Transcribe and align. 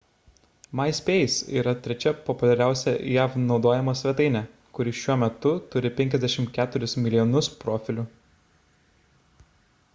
myspace 0.77 1.57
yra 1.59 1.73
trečia 1.87 2.13
populiariausia 2.29 2.93
jav 3.15 3.35
naudojama 3.43 3.95
svetainė 4.01 4.41
kuri 4.79 4.93
šiuo 5.01 5.17
metu 5.25 5.51
turi 5.75 5.93
54 6.01 6.93
milijonus 7.05 7.51
profilių 7.65 8.07